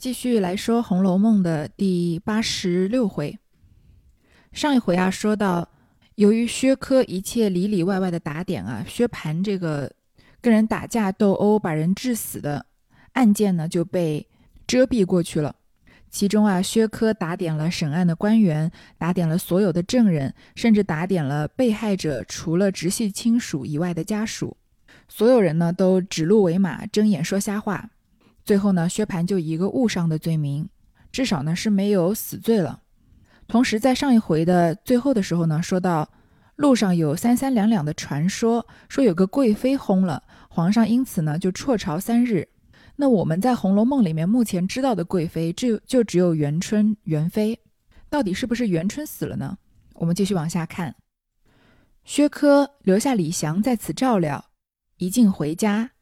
[0.00, 3.38] 继续来说《红楼梦》的第八十六回。
[4.50, 5.68] 上一回啊，说到
[6.14, 9.92] 由于薛科一切里里外外的打点啊，薛蟠这个
[10.40, 12.64] 跟人打架斗殴把人致死的
[13.12, 14.26] 案件呢，就被
[14.66, 15.54] 遮蔽过去了。
[16.10, 24.56] 其中啊，薛科打点了审案的官员，打点了所有的证人，甚至打点了被害者除了直系亲属以外的家属，
[25.08, 27.90] 所有人呢都指鹿为马，睁眼说瞎话。
[28.44, 30.68] 最后呢，薛蟠就一个误伤的罪名，
[31.12, 32.82] 至少呢是没有死罪了。
[33.46, 36.08] 同时，在上一回的最后的时候呢，说到
[36.56, 42.48] 路上有三三两两的传说，说有个贵妃薨了，皇上因此呢就辍朝三日。
[42.96, 47.58] 那我们在《红楼梦》里面目前知道的贵妃，就就只有元春、元妃。
[48.08, 49.56] 到底是不是元春死了呢？
[49.94, 50.94] 我们继续往下看。
[52.04, 54.46] 薛科留下李祥在此照料，
[54.98, 55.92] 一进回家，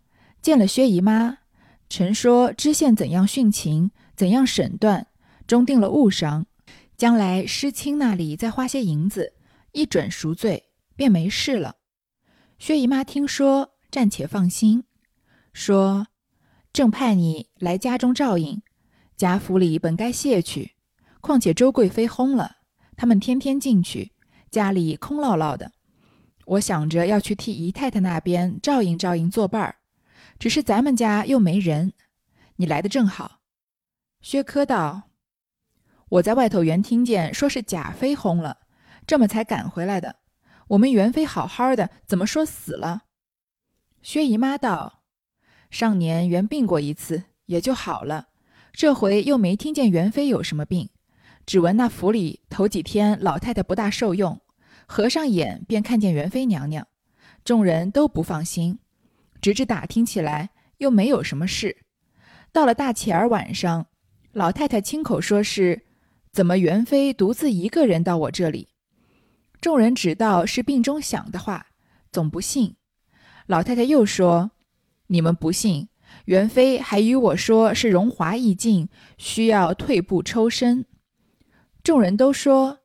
[0.43, 1.39] 见了薛姨妈。
[1.89, 5.07] 臣说知县怎样训情，怎样审断，
[5.47, 6.47] 终定了误伤。
[6.97, 9.33] 将来师亲那里再花些银子，
[9.73, 11.77] 一准赎罪，便没事了。
[12.59, 14.85] 薛姨妈听说，暂且放心，
[15.53, 16.09] 说
[16.73, 18.61] 正派你来家中照应，
[19.17, 20.73] 贾府里本该卸去，
[21.21, 22.57] 况且周贵妃轰了，
[22.97, 24.13] 他们天天进去，
[24.51, 25.73] 家里空落落的。
[26.45, 29.77] 我想着要去替姨太太那边照应照应，作伴儿。
[30.39, 31.93] 只是咱们家又没人，
[32.57, 33.41] 你来的正好。
[34.21, 35.11] 薛科道
[36.11, 38.59] ：“我在外头原听见说是贾妃轰了，
[39.07, 40.17] 这么才赶回来的。
[40.69, 43.05] 我们元妃好好的，怎么说死了？”
[44.03, 45.03] 薛姨妈道
[45.71, 48.29] ：“上年原病过一次，也就好了。
[48.73, 50.91] 这回又没听见元妃有什么病，
[51.47, 54.41] 只闻那府里头几天老太太不大受用，
[54.87, 56.87] 合上眼便看见元妃娘娘，
[57.45, 58.79] 众人都不放心。”
[59.41, 61.79] 直至打听起来，又没有什么事。
[62.53, 63.87] 到了大前儿晚上，
[64.33, 65.87] 老太太亲口说是
[66.33, 68.69] ：“怎么元妃独自一个人到我这里？”
[69.61, 71.67] 众人只道是病中想的话，
[72.11, 72.77] 总不信。
[73.47, 74.53] 老太太又说
[75.09, 75.89] ：“你们不信，
[76.27, 80.87] 元妃还与我说是荣华易尽，需要退步抽身。”
[81.83, 82.81] 众人都说：“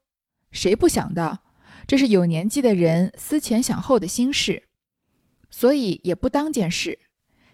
[0.51, 1.43] 谁不想到，
[1.85, 4.63] 这是有年纪的人思前想后的心事。”
[5.55, 6.97] 所以也不当件事，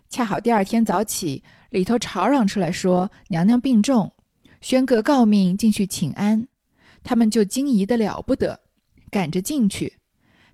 [0.10, 4.14] 恰好第二天早起，里头吵嚷出来说娘娘病重，
[4.62, 6.48] 宣阁告命进去请安，
[7.04, 8.62] 他们就惊疑的了不得，
[9.12, 9.98] 赶着进去。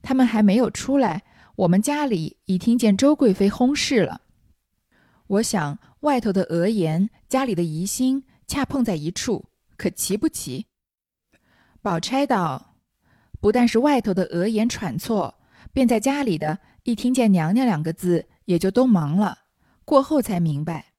[0.01, 1.21] 他们还没有出来，
[1.57, 4.21] 我们家里已听见周贵妃轰事了。
[5.27, 9.45] 我想外头的讹言，家里的疑心，恰碰在一处，
[9.77, 10.65] 可奇不奇？
[11.83, 12.77] 宝钗道
[13.39, 15.35] ：“不但是外头的讹言喘错，
[15.71, 19.39] 便在家里的。”一听见“娘娘”两个字，也就都忙了。
[19.85, 20.93] 过后才明白，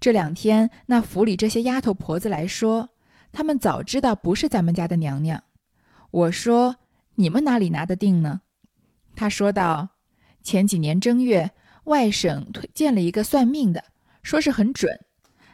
[0.00, 2.88] 这两天那府里这些丫头婆子来说，
[3.30, 5.44] 他们早知道不是咱们家的娘娘。
[6.10, 6.76] 我说
[7.16, 8.40] ：“你们哪里拿得定呢？”
[9.14, 9.90] 他说道
[10.42, 11.50] ：“前几年正月，
[11.84, 13.84] 外省推荐了一个算命的，
[14.22, 14.98] 说是很准。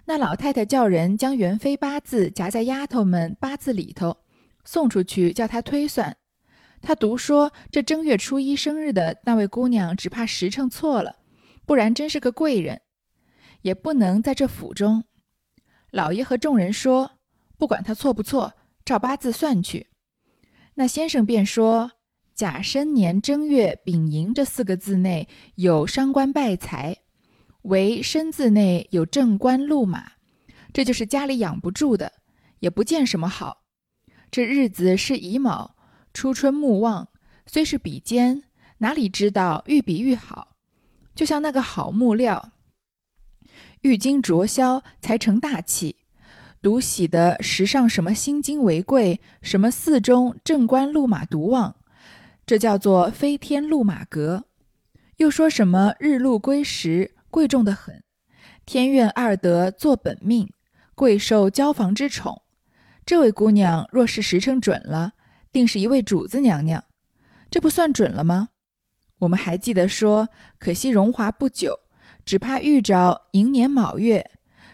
[0.04, 4.18] 那老太太叫人将元妃八字夹在丫头们八字里头，
[4.64, 6.16] 送出去叫他推算。”
[6.86, 11.16] 他独说这正月初一生日的那位姑娘，只怕时辰错了，
[11.66, 12.82] 不然真是个贵人，
[13.62, 15.02] 也不能在这府中。
[15.90, 17.18] 老爷和众人说，
[17.58, 18.54] 不管他错不错，
[18.84, 19.88] 照八字算去。
[20.74, 21.90] 那先生便说，
[22.36, 26.98] 甲申年正月丙寅这四个字内有伤官败财，
[27.62, 30.12] 为申字内有正官禄马，
[30.72, 32.12] 这就是家里养不住的，
[32.60, 33.64] 也不见什么好。
[34.30, 35.74] 这日子是乙卯。
[36.16, 37.10] 初春木旺，
[37.44, 38.44] 虽是比肩，
[38.78, 40.56] 哪里知道愈比愈好？
[41.14, 42.52] 就像那个好木料，
[43.82, 45.96] 玉金琢销才成大器。
[46.62, 51.76] 独喜的时上什么心金为贵，什么寺中正官禄马独旺，
[52.46, 54.46] 这叫做飞天禄马阁。
[55.18, 58.02] 又说什么日禄归时，贵重的很。
[58.64, 60.50] 天愿二德做本命，
[60.94, 62.40] 贵受交房之宠。
[63.04, 65.12] 这位姑娘若是时辰准了。
[65.56, 66.84] 定是一位主子娘娘，
[67.50, 68.50] 这不算准了吗？
[69.20, 71.74] 我们还记得说，可惜荣华不久，
[72.26, 74.32] 只怕遇着寅年卯月，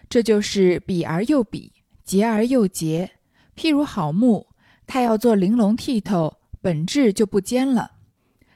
[0.09, 1.71] 这就是比而又比，
[2.03, 3.11] 劫而又劫。
[3.55, 4.47] 譬如好木，
[4.85, 7.89] 它要做玲珑剔透，本质就不坚了。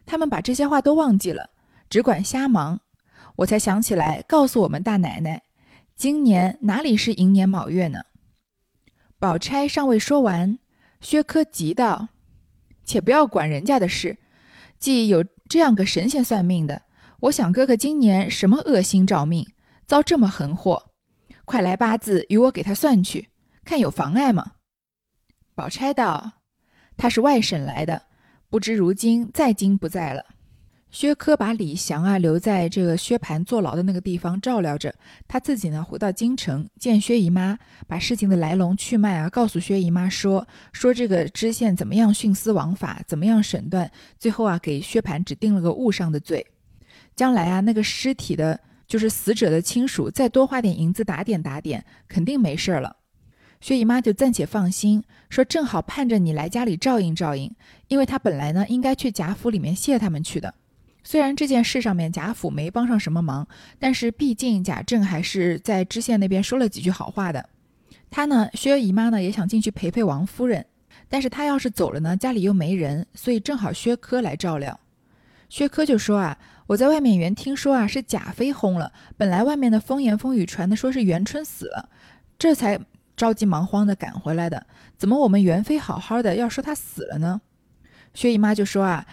[0.05, 1.51] 他们把这些话都忘记了，
[1.89, 2.81] 只管瞎忙。
[3.37, 5.43] 我才想起来，告诉我们大奶奶，
[5.95, 8.01] 今年哪里是寅年卯月呢？
[9.17, 10.59] 宝钗尚未说完，
[10.99, 12.09] 薛科急道。
[12.87, 14.17] 且不要管人家的事，
[14.79, 16.81] 既有这样个神仙算命的，
[17.19, 19.45] 我想哥哥今年什么恶星照命，
[19.85, 20.91] 遭这么横祸，
[21.43, 23.27] 快来八字与我给他算去，
[23.65, 24.53] 看有妨碍吗？”
[25.53, 26.43] 宝钗道
[26.95, 28.03] ：“他是外省来的，
[28.49, 30.23] 不知如今在京不在了。”
[30.89, 34.93] 薛科把李祥啊留在这个薛蟠坐牢的那个地方照料着，
[35.27, 46.47] 他自己呢回到京城见薛姨妈，把事情的来龙去脉啊告诉薛姨妈说说这个知县怎么样徇私枉法，怎么样审断，最后啊给薛蟠只定了个误上的罪，
[47.15, 52.95] 将来啊那个尸体的，就是死者的亲属，再多花点银子打点打点，肯定没事儿了。
[53.59, 57.53] 薛姨妈就暂且放心，说正好盼着你来家里照应照应，
[57.89, 60.55] 因为她本来呢应该去贾府里面谢他们去的。
[61.09, 63.47] 虽然这件事上面贾府没帮上什么忙，
[63.79, 67.47] 但是毕竟贾政还是在知县那边说了几句好话的。
[68.09, 70.65] 他呢，薛姨妈呢也想进去陪陪王夫人，
[71.07, 74.77] 但是他要是走了呢，家里又没人，所以正好薛科来照料。
[75.47, 76.37] 薛科就说啊，
[76.67, 81.87] 我在外面原听说啊是贾妃轰了，本来外面的风言风语传的说是元春死了，
[82.37, 82.77] 这才
[83.15, 84.67] 着急忙慌的赶回来的。
[84.97, 87.39] 怎么我们元妃好好的要说她死了呢？
[88.13, 89.07] 薛姨妈就说啊，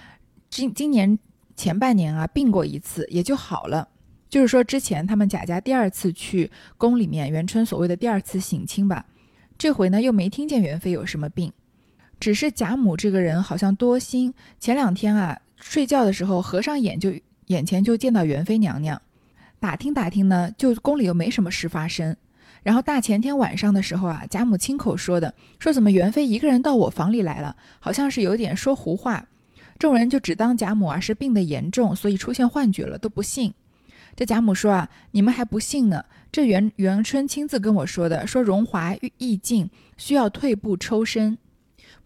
[0.51, 1.17] 今今年。
[1.57, 3.89] 前半年啊，病过一次也就好了。
[4.29, 9.07] 就是说，之前他们贾家第二次去宫里面，元春所谓的第二次省亲吧，
[9.57, 11.53] 这回呢又没听见元妃有什么病，
[12.19, 14.35] 只是贾母这个人好像多心。
[14.59, 17.13] 前两天啊，睡觉的时候合上眼就
[17.47, 19.01] 眼前就见到元妃娘娘，
[19.61, 22.17] 打听打听呢，就宫里又没什么事发生。
[22.65, 29.29] 然后大前天晚上的时候啊，贾母亲口说的，说怎么元妃一个人到我房里来了，好像是有点说胡话。
[29.79, 33.53] 众人就只当贾母啊是病得严重，所以出现幻觉了，都不信。
[34.17, 36.05] 这贾母说啊，你们还不信呢？
[36.31, 41.37] 这元元春亲自跟我说的，说荣华易尽，需要退步抽身。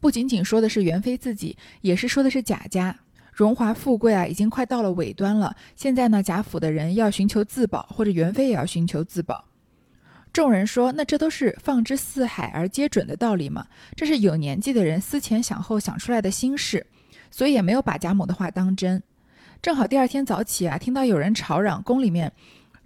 [0.01, 2.99] 不仅仅说的是元妃自己，也是说的是贾家
[3.33, 5.55] 荣华富贵啊，已经快到了尾端了。
[5.77, 9.45] 现在呢，贾府的人要寻求自保，或者元妃也要寻求自保。
[10.33, 13.67] 众人说，那这都是放之四海而皆准的道理嘛？
[13.95, 16.87] 这是有年纪的人思前想后想出来的心事。
[17.31, 19.03] 所以也没有把贾母的话当真。
[19.61, 22.33] 正好第二天早起啊，听到有人吵嚷，宫里面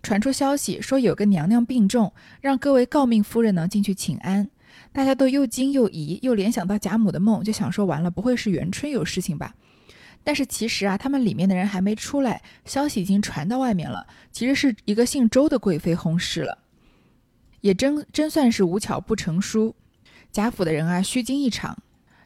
[0.02, 4.48] 传出消息说有个娘娘病重，让各位诰命夫人呢进去请安。
[4.90, 9.54] 大家都又惊又疑，又联想到贾母的梦，就想说完了，不会是元春有事情吧？
[10.24, 14.06] 但是其实啊，他们里面的人还没出来，消息已经传到外面了。
[14.30, 16.58] 其实是一个姓周的贵妃薨逝了，
[17.60, 19.74] 也真真算是无巧不成书。
[20.30, 21.76] 贾府的人啊，虚惊一场。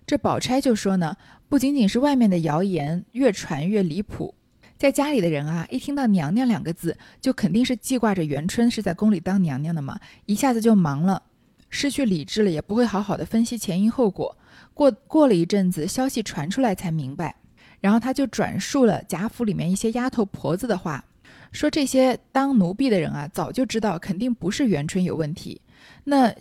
[0.07, 1.17] 这宝钗就说呢。
[1.49, 4.35] 不仅仅是外面的谣言越传越离谱，
[4.77, 11.23] 在家里的人啊，一听到“娘娘”两个字，就肯定是记挂着元春是在宫里当娘娘的嘛，一下子就忙了，
[11.71, 14.37] 失去理智了，也不会好好的分析前因后果。
[14.75, 17.35] 过过了一阵子，消息传出来才明白，
[17.81, 21.05] 然后他就转述了贾府里面一些丫头婆子的话，
[21.53, 25.61] 说这些当奴婢的人啊，早就知道肯定不是元春有问题。
[26.03, 26.35] 那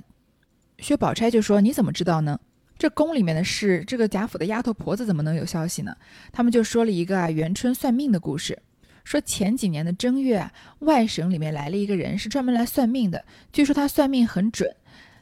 [0.79, 2.39] 薛宝钗就说：“你怎么知道呢？”
[2.77, 5.95] 这宫里面的事，这个贾府的丫头婆子怎么能有消息呢？
[6.31, 8.61] 他们就说了一个啊元春算命的故事，
[9.05, 13.23] 说前几年的正月啊，外省里面来了一个人，是专门来算命的。
[13.53, 14.75] 据说他算命很准。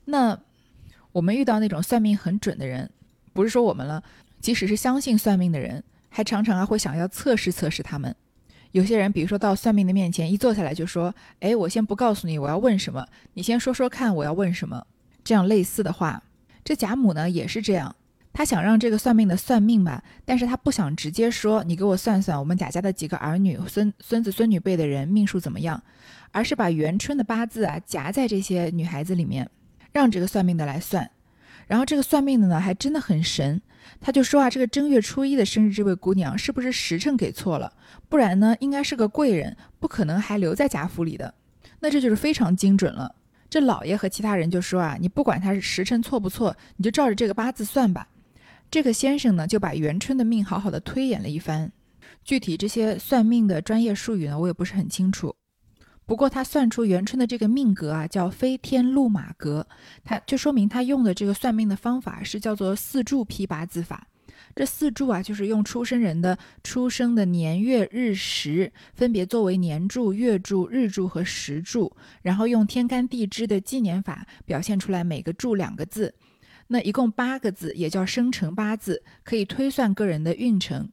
[0.06, 0.40] 那
[1.12, 2.90] 我们遇到那种算命很准的人，
[3.34, 4.04] 不是说我们了，
[4.40, 8.16] 即使是相信算命的人，还常常啊会想要测试测试他们。
[8.72, 14.88] 有些人，比如说到算命的面前一坐下来就说：“哎，我先不告诉你我要问什么，你先说说看我要问什么。”
[15.24, 16.24] 这样类似的话。
[16.64, 17.96] 这贾母呢也是这样，
[18.32, 25.84] 她想让这个算命的算命吧，但是她不想直接说你给我算算我们贾家的几个儿女、孙孙子孙女辈的人命数怎么样，
[26.32, 29.50] 而是把元春的八字啊夹在这些女孩子里面，
[29.92, 31.10] 让这个算命的来算。
[31.68, 33.62] 然后这个算命的呢还真的很神，
[34.02, 37.72] 他就说啊，这个正月初一的生日这位姑娘是不是时辰给错了？
[38.10, 41.34] 不然呢应该是个贵人，不可能还留在贾府里的。
[41.80, 43.16] 那这就是非常精准了。
[43.54, 48.08] 这老爷和其他人就说啊，你不管他是时辰错不错，你就照着这个八字算吧。
[48.72, 51.72] 这个先生呢，就把元春的命好好的推演了一番。
[52.24, 55.36] 具体这些算命的专业术语呢，我也不是很清楚。
[56.08, 59.68] 不过他算出元春的这个命格啊，叫飞天禄马格，
[60.04, 64.08] 他就说明他用的这个算命的方法是叫做四柱批八字法。
[64.56, 76.14] 这四柱啊，就是用出生人的出生的年月日时，分别作为年柱、月柱、日柱和时柱，然后用天干地支的纪年法表现出来，每个柱两个字，
[76.68, 80.90] 那一共八个字，也叫生辰八字，可以推算个人的运程。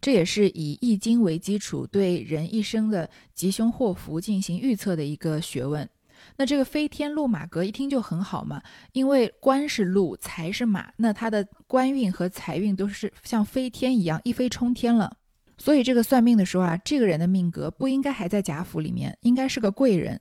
[0.00, 5.88] 这也是以易经为基础，对人一生的吉凶祸福进行预测的一个学问。
[6.36, 8.62] 那这个飞天禄马格一听就很好嘛，
[8.92, 15.16] 因为官是禄，财是马，那他的官运和财运都是像飞天一样一飞冲天了。
[15.58, 20.20] 所以这个算命的说啊，这个人的命格不应该还在贾府里面，应该是个贵人。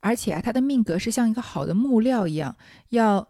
[0.00, 2.56] 而且啊，他的命格是像一个好的木料一样，
[2.88, 3.28] 要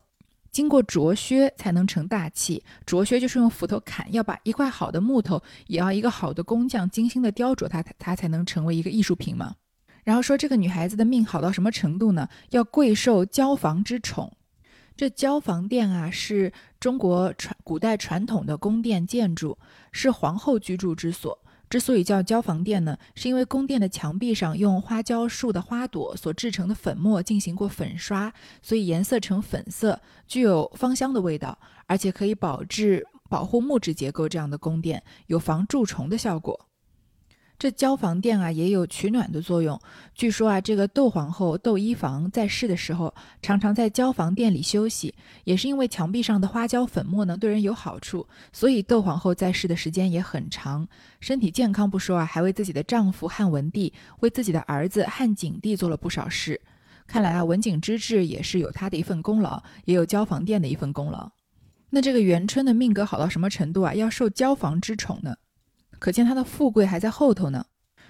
[0.53, 2.63] 经过琢削才能成大器。
[2.87, 9.57] 琢削就是用斧头砍，要把一块好的木头，也要一个好的工匠精心的雕琢它，它才能成为一个艺术品嘛。
[10.05, 12.29] 然后说这个女孩子的命好到什么程度呢？
[12.51, 14.33] 要贵受交房之宠。
[14.97, 19.57] 这交房殿啊，是中国传古代传统的宫殿建筑，
[19.93, 21.39] 是皇后居住之所。
[21.71, 34.29] 之所以叫交房殿呢，是因为宫殿的墙壁上用花椒树的花朵所制成的粉末进行过粉刷，所以颜色呈粉色，具有芳香的味道，而且可以保质保护木质结构。
[34.29, 36.69] 这样的宫殿有防蛀虫的效果。
[37.61, 39.79] 这交房殿啊，也有取暖的作用。
[40.15, 45.15] 据说啊，这个窦皇后窦漪房在世的时候，常常在交房殿里休息，
[45.45, 50.89] 也是因为墙壁上的花椒粉末呢对人有好处，所以窦皇后在世的时间也很长，
[51.21, 56.59] 身体健康不说啊，还为自己的丈夫汉文帝、为自己的儿子汉景帝做了不少事。
[57.07, 61.31] 看来啊，文景之治也是有他的一份功劳，也有交房殿的一份功劳。
[61.91, 63.93] 那这个元春的命格好到什么程度啊？
[63.95, 65.37] 要受交房之宠呢？
[66.01, 67.65] 可见她的富贵还在后头呢。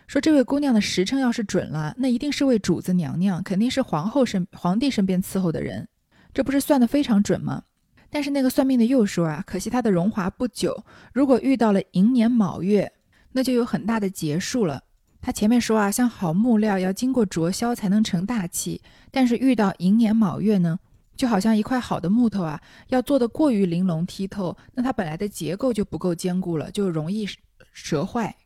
[0.06, 5.86] 说这位姑娘的时辰要是准了，那一定是位主子娘娘，肯定是皇后身皇帝身边伺候的人，
[6.32, 7.62] 这不是算得非常准吗？
[8.08, 12.92] 但是那个算命的又说啊，可惜她的荣华不久，如果遇到了寅年卯月，
[13.32, 14.82] 那就有很大的结束了。
[15.22, 18.80] 他前面说啊，像好木料要经过灼烧才能成大器，
[19.12, 20.78] 但是遇到寅年卯月呢，
[21.14, 27.28] 就好像一块好的木头啊，要做的过于玲珑剔透，那它本来的结构就不够坚固了，就容易。
[27.72, 28.36] 折坏，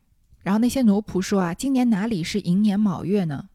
[0.43, 3.49] 然后那些奴仆说啊，今年哪里是寅年卯月呢？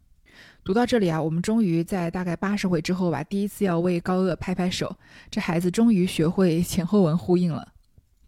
[0.64, 4.96] 读到这里啊，我们终于在大概八十回之后吧，第一次要为高鹗拍拍手，
[5.32, 7.74] 这孩子终于学会前后文呼应了，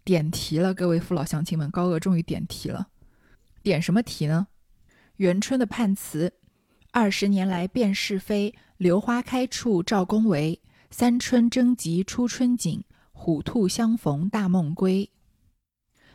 [0.02, 2.88] 点题了，各位父老乡亲们，高鹗终于点题了，
[3.62, 4.48] 点什么题呢？
[5.16, 6.32] 元春的判词：
[6.90, 10.58] 二十年来辨是非，榴花开处照宫闱，
[10.90, 12.82] 三春争吉初春景，
[13.12, 15.10] 虎兔相逢大梦归。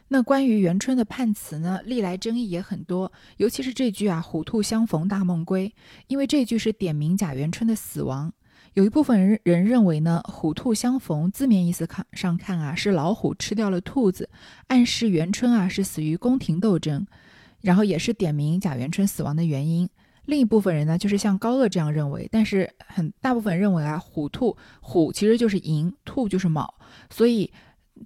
[0.09, 5.73] 那关于元春的判词呢，历来争议也很多，尤其是这句啊“虎兔相逢大梦归”，
[6.07, 8.31] 因为这句是点名贾元春的死亡。
[8.73, 14.29] 有一部分人人认为呢，“虎兔相逢”字面意思看上看啊，是老虎吃掉了兔子，
[14.67, 17.05] 暗示元春啊是死于宫廷斗争，
[17.59, 19.89] 然后也是点名贾元春死亡的原因。
[20.23, 26.75] 另一部分人呢，就是像高鹗这样认为，但是很大部分认为啊，虎兔虎其实就是寅，兔就是卯，
[27.09, 27.51] 所以。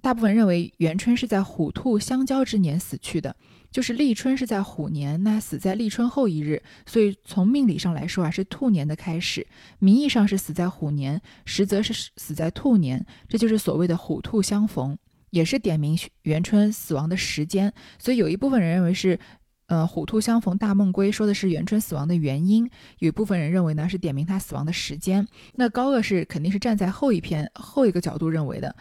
[0.00, 3.34] 大部分认为元春是在虎兔相交之年死去的，
[3.70, 9.46] 就是立春是在虎年，那死在立春后一日，所以从命理上来说啊，是兔年的开始，
[9.78, 14.96] 名义上是死在虎年，实则是死在兔年，这就是所谓的虎兔相逢，
[15.30, 17.72] 也是点明元春死亡的时间。
[17.98, 19.18] 所以有一部分人认为是，
[19.66, 22.66] 呃，虎兔相逢大梦归，说的是元春死亡的原因；
[22.98, 25.26] 有一部分人认为呢，是点明他死亡的时间。
[25.54, 28.74] 那高鄂是肯定是站在后一篇后一个角度认为的。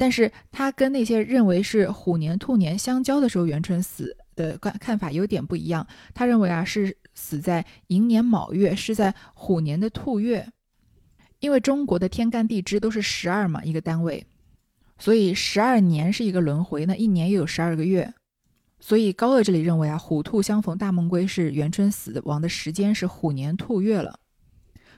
[0.00, 5.86] 但是他跟那些认为是虎年兔年相交的时候元春死的看看法有点不一样。
[6.14, 10.48] 他认为啊是死在寅年卯月，是在虎年的兔月，
[11.40, 14.24] 因为中国的天干地支都是十二嘛一个单位，
[14.96, 18.14] 所以十二年是一个轮回，那一年又有十二个月，
[18.80, 24.18] 所以高鹗这里认为啊虎兔相逢大梦归是元春死亡的时间是虎年兔月了。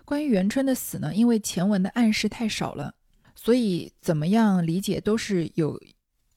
[0.05, 2.95] 关于元春的死呢，因为前文的暗示太少了。
[3.45, 5.77] 所以怎么样理解都是有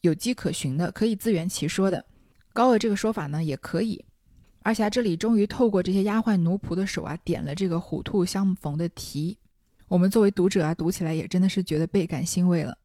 [0.02, 2.04] 有迹可循的，可以自圆其说的。
[2.52, 4.04] 高鹗这个说法呢也可以，
[4.64, 9.38] 而且这里终于透过这些丫鬟奴仆的手啊，点了这个虎兔相逢的题。
[9.88, 12.76] 我们作为读者啊，读起来也真的是觉得倍感欣慰了。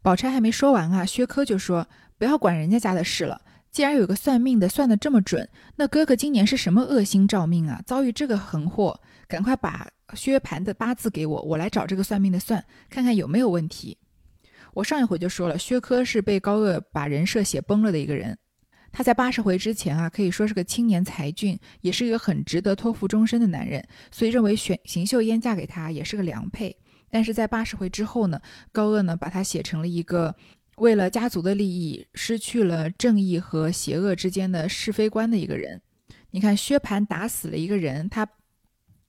[0.00, 3.42] 宝钗还没说完啊，薛科就说：“不要管人家家的事了，
[3.72, 7.82] 既然有个算命的算得这么准，那哥哥今年是什么恶星照命啊？
[7.84, 13.98] 遭遇这个横祸，赶快把。”薛蟠的八字给我，我来找这个算命的算，看看有没有问题。
[14.72, 18.38] 我上一回就说了，薛科是被高鹗把人设写崩了的一个人。
[18.92, 26.76] 他在八十回之前啊，可以说是个青年才俊，也是一个很值得托付终身的男人，所以认为选邢岫烟嫁给他也是个良配。
[27.10, 28.40] 但是在八十回之后呢，
[28.70, 30.36] 高鹗呢把他写成了一个
[30.76, 35.82] 为了家族的利益，失去了正义和邪恶之间的是非观的一个人。
[36.30, 38.24] 你看，薛蟠打死了一个人，他。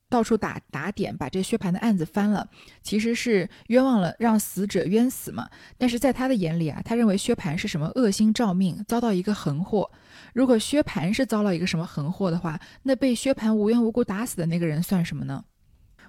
[0.10, 2.50] 到处打打点，把这薛蟠的案子翻了，
[2.82, 5.50] 其实是冤枉了，让死者冤死嘛。
[5.78, 9.92] 但是在他的眼里啊，他认为薛蟠是什么恶星照命，遭到一个横祸。
[10.34, 15.44] 如果薛蟠是遭了一个什么横祸的话，那被薛蟠无缘无故打死的那个人算什么呢？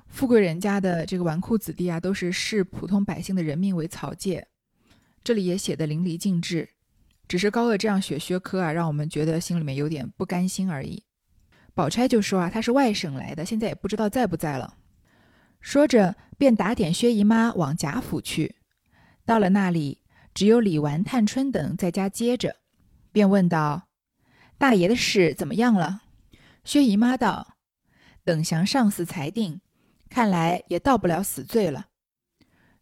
[0.07, 4.47] 富贵人家的这个纨绔子弟啊，都是视普通百姓的人命为草芥。
[5.25, 6.71] 这里也写的淋漓尽致，
[7.27, 11.03] 只是高鹗这样写薛科啊，让我们觉得心里面有点不甘心而已。
[11.79, 14.79] 宝钗就说啊，她是外省来的，现在也不知道在不在了。
[15.61, 18.57] 说着，便打点薛姨妈往贾府去。
[19.25, 20.03] 到了那里，
[20.35, 22.57] 只有李纨、探春等在家接着，
[23.13, 23.87] 便问道
[24.59, 26.03] ：“大爷的事怎么样了？”
[26.67, 27.55] 薛姨妈道
[28.27, 29.61] ：“等详上司裁定，
[30.11, 31.87] 看来也到不了死罪了。”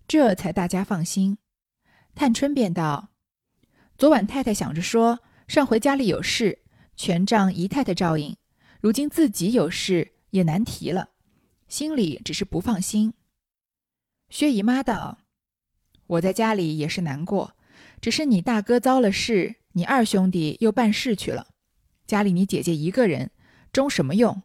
[0.08, 1.36] 这才大家放心。
[2.14, 3.10] 探春便道
[3.98, 6.60] ：“昨晚太太想着说，上回家里有事，
[6.96, 8.36] 全仗姨太太照应；
[8.80, 11.10] 如今自己有事，也难提了。”
[11.68, 13.14] 心里只是不放心。
[14.28, 15.18] 薛姨妈道
[16.06, 17.56] ：“我在家里也是难过，
[18.00, 21.48] 只是你大哥遭了事，你二兄弟又办事去了，
[22.06, 23.30] 家里你姐姐一个人，
[23.72, 24.42] 中什么用？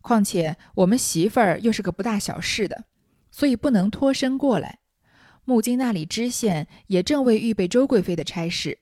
[0.00, 2.84] 况且我们媳妇儿又是个不大小事的，
[3.30, 4.78] 所以不能脱身过来。
[5.44, 8.78] 木金那里知县也正为预备周贵妃的差事，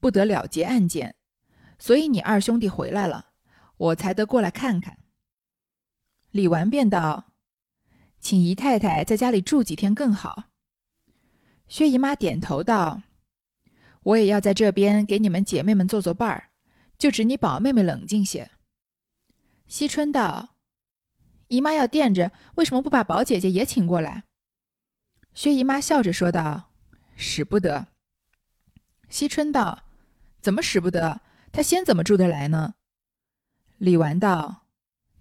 [0.00, 1.14] 不得了结案件，
[1.78, 3.30] 所以你二兄弟回来了，
[3.76, 4.98] 我才得过来看看。”
[6.30, 7.32] 李纨便道
[8.20, 10.44] ：“请姨太太在家里住几天更好。”
[11.68, 13.02] 薛姨妈点头道
[14.02, 16.50] ：“我也要在这边给你们姐妹们做做伴儿，
[16.98, 18.50] 就指你宝妹妹冷静些。”
[19.66, 20.56] 惜春道
[21.48, 24.24] ：“姨妈要垫着，为什么不把宝姐姐也请过来？”
[25.34, 26.70] 薛姨妈笑着说道
[27.16, 27.88] ：“使不得。”
[29.10, 29.84] 惜春道
[30.40, 31.20] ：“怎么使不得？
[31.50, 32.74] 她先怎么住得来呢？”
[33.78, 34.62] 李纨道：“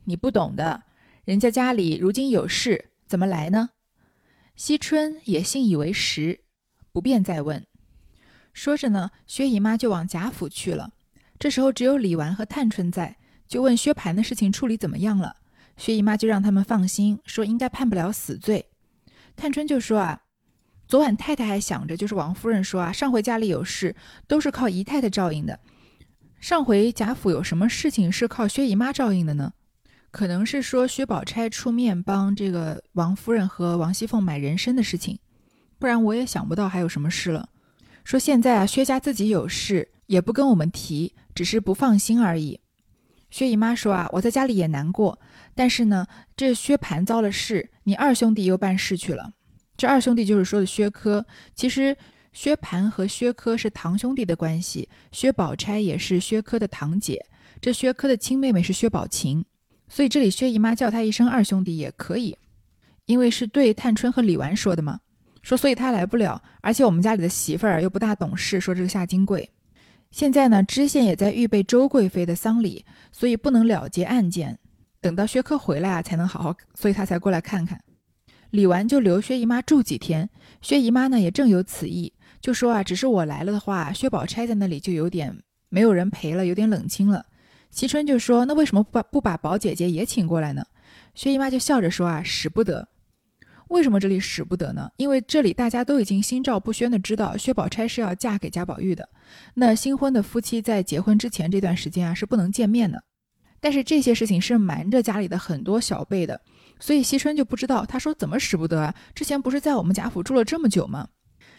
[0.06, 0.84] 你不懂的。”
[1.26, 3.72] 人家家里如今有事，怎么来呢？
[4.56, 6.42] 惜春也信以为实，
[6.92, 7.66] 不便再问。
[8.54, 10.92] 说着呢，薛姨妈就往贾府去了。
[11.38, 15.36] 这时候只有李纨和探春在，就问薛蟠的事情处理怎么样了。
[15.76, 18.70] 薛姨妈就让他们放心，说应该判不了死罪。
[19.36, 20.22] 探春就说啊，
[20.88, 23.96] 昨晚太太还想着，就是王夫人说啊，上回家里有事
[24.28, 25.60] 都是靠姨太太照应的，
[26.46, 29.54] 上回贾府有什么事情是靠薛姨妈照应的呢？
[30.12, 35.18] 可能是说薛宝钗出面帮这个王夫人和王熙凤买人参的事情，
[35.80, 37.50] 不然我也想不到还有什么事了。
[38.04, 42.60] 说现在啊，薛家自己有事也不跟我们提，只是不放心而已。
[43.32, 45.19] 薛姨妈说啊，我在家里也难过，
[45.56, 46.06] 但是呢，
[46.38, 49.32] 这薛蟠遭了事，你二兄弟又办事去了。
[49.76, 51.98] 这二兄弟就是说的薛科，其实
[52.36, 57.26] 薛蟠和薛科是堂兄弟的关系，薛宝钗也是薛科的堂姐，
[57.62, 59.43] 这薛科的亲妹妹是薛宝琴。
[59.88, 62.38] 所以这里薛姨妈叫他一声二兄弟也可以，
[63.06, 65.00] 因为是对探春和李纨说的嘛。
[65.43, 68.60] 说所以她来不了，而且我们家里的媳妇儿又不大懂事。
[68.60, 69.50] 说这个夏金贵，
[70.12, 74.60] 现在呢知县也在预备周贵妃的丧礼，所以不能了结案件。
[75.00, 77.80] 等到薛科回来啊，才能好好，所以他才过来看看。
[78.50, 80.30] 李纨就留薛姨妈住几天。
[80.62, 82.12] 薛姨妈呢也正有此意，
[82.42, 85.36] 就说啊，只是我来了的话，薛宝钗在那里就有点
[85.70, 87.26] 没有人陪了，有点冷清了。
[87.72, 90.64] 惜春就说：“那为什么不把不把宝姐姐也请过来呢？”
[91.14, 92.88] 薛姨妈就笑着说：“啊，使不得。
[93.70, 94.90] 为什么这里使不得呢？
[94.96, 99.10] 因为这里大家都已经心照不宣的知道薛宝钗是要嫁给贾宝玉的。
[99.56, 103.04] 那新婚的夫妻在结婚之前这段时间啊是不能见面的。
[103.60, 106.40] 但是这些事情是瞒着家里的很多小辈的，
[106.80, 107.84] 所以惜春就不知道。
[107.84, 108.94] 他说怎么使不得啊？
[109.16, 111.10] 之前不是在我们贾府住了这么久吗？”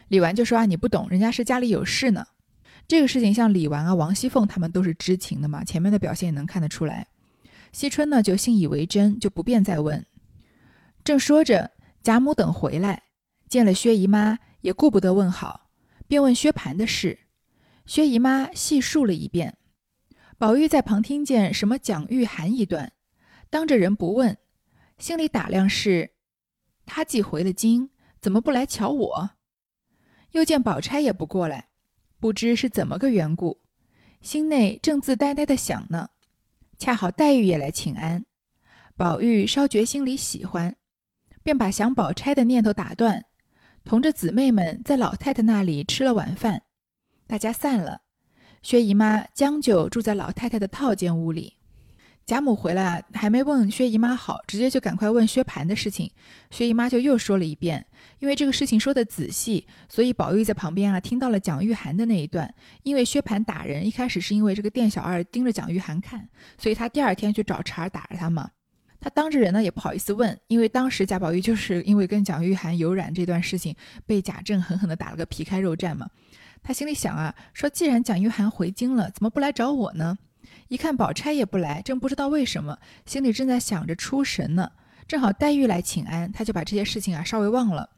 [0.09, 2.27] 李纨就说：“啊，你不懂，人家是家里有事呢。”
[2.89, 7.09] 这个事情，像李纨啊、王熙凤他们都是知情的嘛，前面的表现也能看得出来。
[7.73, 10.07] 惜春呢就信以为真，就不便再问。
[11.03, 13.03] 正说着，贾母等回来，
[13.49, 15.71] 见了薛姨妈，也顾不得问好，
[16.07, 17.19] 便问薛蟠的事。
[17.85, 19.59] 薛姨妈细述了一遍。
[20.39, 22.93] 宝玉在旁听见什么蒋玉菡一段，
[23.51, 24.37] 当着人不问，
[24.99, 26.13] 心里打量是：
[26.85, 27.91] 他既回了京，
[28.21, 29.31] 怎么不来瞧我？
[30.37, 31.69] 又见宝钗也不过来。
[32.21, 33.61] 不知是怎么个缘故，
[34.21, 36.11] 心内正自呆呆的想呢，
[36.79, 38.25] 恰好黛玉也来请安，
[38.97, 40.77] 宝玉稍觉心里喜欢，
[41.43, 43.25] 便把想宝钗的念头打断，
[43.85, 46.63] 同着姊妹们在老太太那里吃了晚饭，
[47.27, 48.03] 大家散了，
[48.63, 51.55] 薛姨妈将就住在老太太的套间屋里。
[52.25, 56.11] 贾母回来，还没问薛姨妈好，直接就赶快问薛蟠的事情。
[56.51, 57.87] 薛姨妈就又说了一遍，
[58.19, 62.53] 因为这个事情说的仔细，所以宝玉在旁边啊听到了蒋玉菡的那一段。
[62.83, 68.51] 因为薛蟠打人，一开始是因为这个店小二盯着蒋玉菡看，所以他第二天去找茬打着他嘛。
[68.99, 73.77] 他当着人呢也不好意思问，因为当时贾宝玉就是因为跟蒋玉菡有染这段事情，
[74.07, 76.09] 被贾政狠狠地打了个皮开肉绽嘛。
[76.63, 80.17] 他心里想啊，说既然蒋玉菡回京了，怎么不来找我呢？
[80.69, 84.69] 一看宝钗也不来，正不知道为什么，心里正在想着出神呢。
[85.07, 87.89] 正好黛玉来请安，他就把这些事情啊稍微忘了，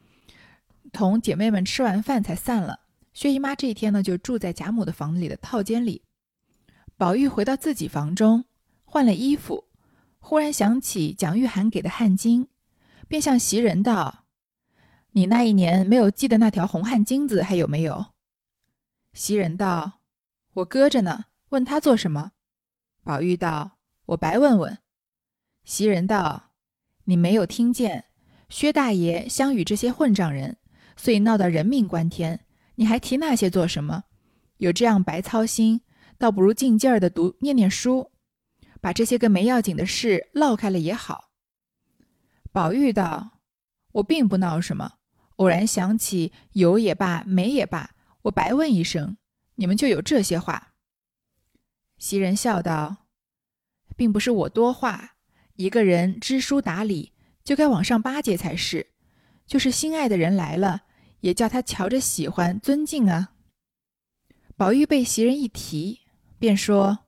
[0.92, 2.81] 同姐妹们吃完饭才散了。
[3.12, 6.05] 薛姨妈这一天呢，就住在贾母的房子里的套间里。
[6.96, 8.44] 宝玉回到自己房中，
[8.85, 9.64] 换了衣服，
[10.18, 12.46] 忽然想起蒋玉菡给的汗巾，
[13.09, 14.24] 便向袭人道
[15.12, 18.07] ：“你那一年没有系的那条红汗巾子还有没有？”
[19.14, 20.01] 袭人道
[20.55, 22.33] ：“我搁着呢，问他做什么？”
[23.03, 24.79] 宝玉道：“我白问问。”
[25.64, 26.51] 袭人道
[27.05, 28.05] ：“你没有听见
[28.48, 30.57] 薛大爷相与这些混账人，
[30.99, 34.05] 所以闹得人命关天，你还提那些做什么？
[34.59, 35.81] 有这样白操心，
[36.19, 38.11] 倒不如静静儿的读念念书。”
[38.81, 41.31] 把这些个没要紧的事唠开了也好。
[42.53, 43.41] 宝玉道
[43.95, 44.99] ：“我并不闹什么，
[45.37, 49.17] 偶然想起有也罢，没也罢，我白问一声，
[49.57, 50.75] 你们就有这些话。”
[51.99, 53.09] 袭人笑道
[53.97, 55.17] ：“并不是我多话，
[55.55, 58.93] 一个人知书达理，就该往上巴结才是。
[59.45, 60.83] 就是心爱的人来了，
[61.21, 63.33] 也叫他瞧着喜欢尊敬啊。”
[64.57, 66.01] 宝玉被袭人一提，
[66.39, 67.07] 便说：“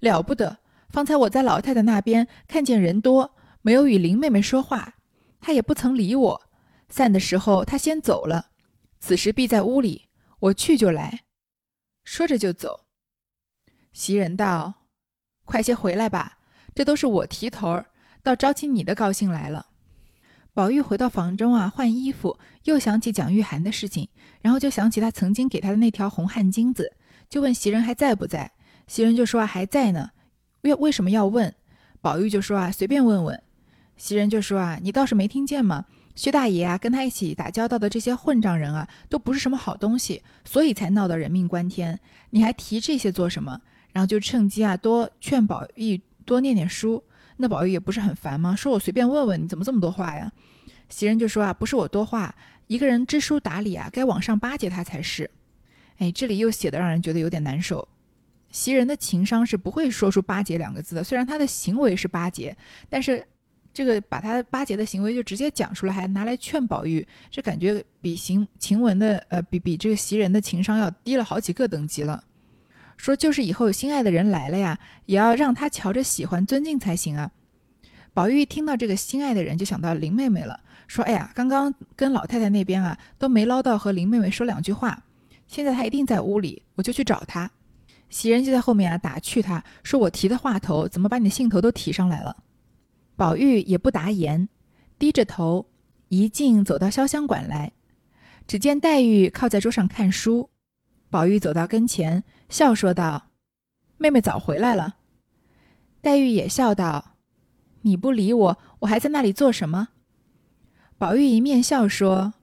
[0.00, 0.58] 了不得。”
[0.90, 4.96] 方才我在老太太那边看见人多，没有与林妹妹说话，
[5.40, 6.42] 她也不曾理我。
[6.90, 8.50] 散的时候，她先走了。
[9.00, 11.24] 此时必在屋里，我去就来。
[12.04, 12.84] 说着就走。
[13.94, 14.86] 袭人道
[15.46, 16.40] ：“快些回来吧，
[16.74, 17.86] 这都是我提头儿，
[18.22, 19.68] 倒招起你的高兴来了。”
[20.54, 24.06] 宝玉回到房中啊，换衣服，又想起蒋玉菡的事情，
[24.42, 26.92] 然后就想起他曾经给他的那条红汗巾子，
[27.30, 28.52] 就问袭人还在不在。
[28.86, 30.10] 袭人就说啊还在呢。
[30.60, 31.54] 为为什么要问？
[32.02, 33.42] 宝玉就说啊，随便问问。
[33.96, 35.86] 袭人就说啊，你倒是没听见吗？
[36.14, 41.98] 薛大爷啊，跟他一起打交道的这些混账人啊，都不是什么好东西，所以才闹得人命关天。
[42.28, 43.58] 你还提这些做什么？
[43.92, 47.02] 然后就趁机啊，多劝宝玉多念念书。
[47.42, 48.54] 那宝玉也不是很烦吗？
[48.54, 50.30] 说我随便问问，你怎么这么多话呀？
[50.88, 52.32] 袭人就说啊，不是我多话，
[52.68, 55.28] 一个人知书达理啊，该往上巴结他才是。
[55.98, 57.86] 哎，这里又写的让人觉得有点难受。
[58.50, 62.56] 袭人的情商是不会说出巴结两个字的，虽然他的行为是巴结，
[62.88, 63.26] 但是
[63.74, 72.22] 这个把他巴结的行为就直接讲出来，还拿来劝宝玉，这感觉比行晴雯的呃比比这个袭人的情商要低了好几个等级了。
[73.02, 77.32] 说就是以后有心爱的人来了呀，也要让他瞧着喜欢尊敬才行啊。
[78.14, 85.02] 宝玉听到这个心爱的人，就想到林妹妹了，说哎呀，刚刚跟老太太那边啊都没捞到和林妹妹说两句话，
[85.48, 87.50] 现在她一定在屋里，我就去找她。
[88.08, 92.36] 袭人就在后面啊打趣他说：“我提的话头，怎么把你的兴头都提上来了？”
[93.18, 94.48] 宝玉也不答言，
[94.96, 95.66] 低着头
[96.06, 97.72] 一径走到潇湘馆来。
[98.46, 100.50] 只见黛玉靠在桌上看书，
[101.10, 103.30] 宝玉走到跟前，笑说道
[103.96, 104.96] ：“妹妹早回来了。”
[106.02, 107.16] 黛玉也笑道
[107.80, 109.88] ：“你不理我，我还在那里做什么？”
[110.98, 112.34] 宝玉一面笑说：“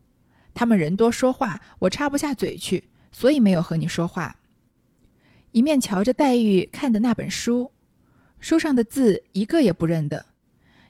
[0.55, 4.37] 他们人多说话，我插不下嘴去，所以没有和你说话。”
[5.53, 7.71] 一面瞧着黛玉看的那本书，
[8.39, 10.25] 书上的字一个也不认得，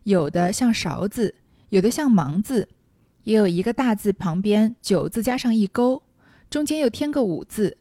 [0.03, 1.35] 有的像勺子，
[1.67, 2.69] 有的像芒字，
[3.25, 6.03] 也有一个大字旁边九字加上一勾，
[6.49, 7.77] 中间又添个五字，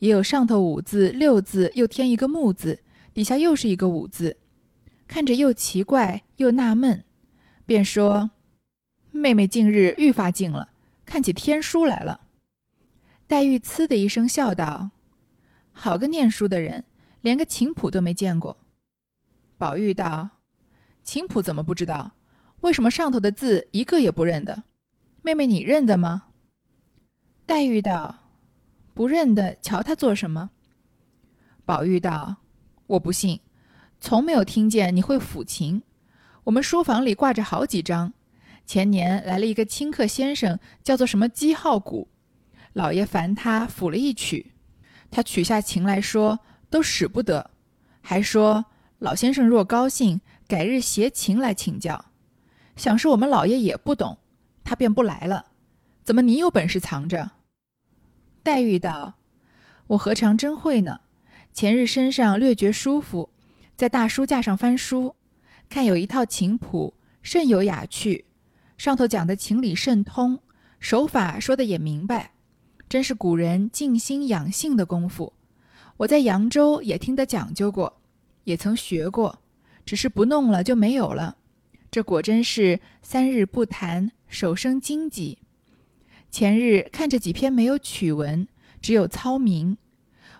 [0.00, 2.82] 也有上头五字六字又添一个木字，
[3.14, 4.36] 底下又是一个五字，
[5.06, 7.04] 看着又奇怪又纳闷，
[7.64, 8.32] 便说
[9.12, 10.70] ：“妹妹近日愈发静了，
[11.06, 12.22] 看起天书来了。”
[13.26, 14.90] 黛玉呲的一声笑道。
[15.72, 16.84] 好个念书的人，
[17.20, 18.58] 连个琴谱都没见过。
[19.56, 20.30] 宝玉道
[21.04, 22.12] ：“琴谱怎么不知道？
[22.60, 24.64] 为什么上头的字一个也不认得？
[25.22, 26.24] 妹妹你认得吗？”
[27.46, 28.19] 黛玉道
[28.94, 30.50] ：“不认得，瞧他做什么？”
[31.64, 32.36] 宝玉道
[32.88, 33.40] ：“我不信，
[34.00, 35.82] 从没有听见你会抚琴。
[36.44, 38.12] 我们书房里挂着好几张。
[38.66, 42.08] 前年来了一个清客先生，叫做什么姬浩谷，
[42.72, 44.52] 老爷烦他抚了一曲。”
[45.10, 46.38] 他取下琴来说，
[46.70, 47.50] 都使不得，
[48.00, 48.64] 还说
[49.00, 52.04] 老先生若高兴，改日携琴来请教。
[52.76, 54.18] 想是我们老爷也不懂，
[54.62, 55.46] 他便不来了。
[56.04, 57.32] 怎么你有本事藏着？
[58.42, 59.14] 黛玉道
[59.88, 61.00] ：“我何尝真会呢？
[61.52, 63.30] 前日身上略觉舒服，
[63.76, 65.14] 在大书架上翻书，
[65.68, 68.24] 看有一套琴谱，甚有雅趣，
[68.78, 70.38] 上头讲的情理甚通，
[70.78, 72.32] 手法说的也明白。”
[72.88, 75.32] 真是古人静心养性的功夫，
[75.98, 78.00] 我在扬州也听得讲究过，
[78.42, 79.42] 也曾学过，
[79.84, 81.36] 只是不弄了就没有了。
[81.90, 85.38] 这果真是三日不弹，手生荆棘。
[86.30, 88.46] 前日看着几篇没有曲文，
[88.80, 89.76] 只有操名，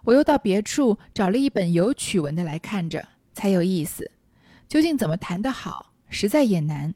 [0.04, 4.10] 我又到别处找了一本有曲文的来看着，才有意思。
[4.68, 6.94] 究竟怎么弹得好，实在也难。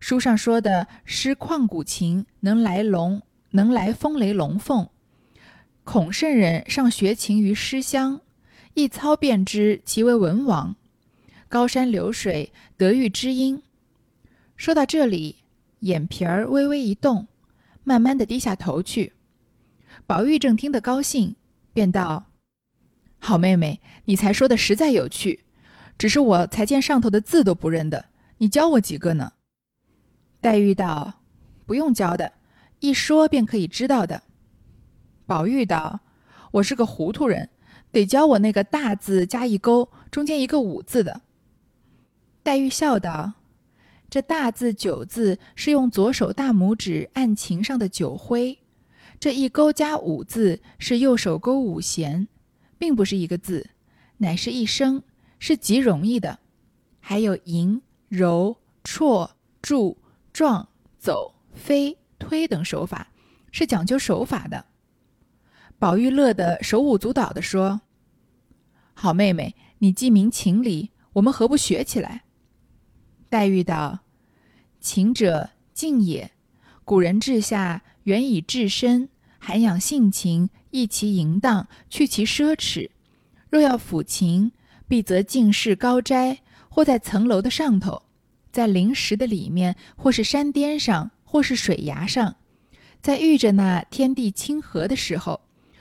[0.00, 3.22] 书上说的诗旷古琴能来龙。
[3.52, 4.90] 能来风雷龙凤，
[5.84, 8.20] 孔圣人尚学琴于诗乡，
[8.74, 10.76] 一操便知其为文王。
[11.48, 13.62] 高山流水，得遇知音。
[14.56, 15.36] 说到这里，
[15.80, 17.28] 眼皮儿微微一动，
[17.88, 19.12] 慢慢的低下头去。
[20.08, 21.36] 宝玉正听得高兴，
[21.72, 22.26] 便道
[23.20, 25.44] ：“好妹妹，你才说的实在有趣，
[25.96, 28.06] 只是我才见上头的字都不认得，
[28.38, 29.34] 你教我几个呢？”
[30.42, 31.20] 黛玉道
[31.64, 32.32] ：“不用教的，
[32.80, 34.24] 一说便可以知道的。”
[35.24, 36.00] 宝玉道
[36.50, 37.50] ：“我是个糊涂人，
[37.92, 41.20] 得教我那个大字加一勾，中间一个五字的。”
[42.42, 43.34] 黛玉笑道。
[44.16, 48.60] 这大字九字是用左手大拇指按琴上的九徽，
[49.20, 52.26] 这一勾加五字是右手勾五弦，
[52.78, 53.68] 并不是一个字，
[54.16, 55.02] 乃是一声，
[55.38, 56.38] 是极容易的。
[56.98, 59.98] 还有吟、揉、绰、注、
[60.32, 60.66] 撞、
[60.98, 63.08] 走、飞、推等手法，
[63.52, 64.64] 是讲究手法的。
[65.78, 67.82] 宝玉乐得手舞足蹈地说
[68.96, 72.22] ：“好妹妹，你既明情理，我们何不学起来？”
[73.28, 73.98] 黛玉道
[74.86, 76.30] ：“情者静也，
[76.84, 79.08] 古人治下原以治身，
[79.40, 82.90] 涵养性情，益其淫荡，去其奢侈。
[83.50, 84.52] 若要抚琴，
[84.86, 88.02] 必则静室高斋，或在层楼的上头，
[88.52, 92.36] 在灵石的里面，或是山巅上，或是水崖上，
[93.02, 95.40] 在遇着那天地清和的时候，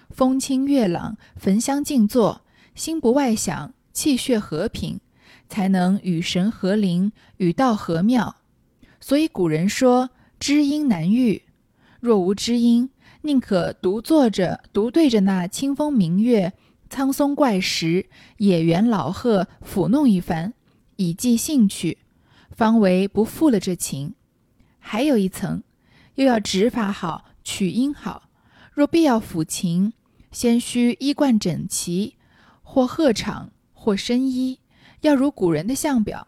[0.10, 2.42] 风清月朗，焚香静坐，
[2.74, 5.00] 心不外想，气血和平。”
[5.48, 8.38] 才能与神合灵，与道合妙。
[9.08, 11.44] 所以古人说知音难遇。
[12.00, 12.90] 若无知音，
[13.22, 16.54] 宁可独坐着，独对着那清风明月、
[16.90, 20.56] 苍松怪石、野原老鹤抚弄一番，
[20.96, 22.00] 以寄兴趣，
[22.50, 24.16] 方为不负了这情。
[24.80, 25.62] 还有一层，
[26.16, 28.32] 又要指法好，曲音好。
[28.74, 29.94] 若必要抚琴，
[30.32, 32.16] 先须衣冠整齐，
[32.64, 34.62] 或鹤氅，或深衣。
[35.02, 36.28] 要如古人的相表，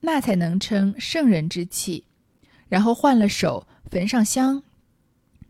[0.00, 2.04] 那才能称圣人之气。
[2.68, 4.62] 然后换了手，焚上香，